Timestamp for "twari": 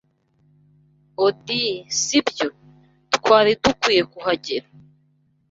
3.15-3.51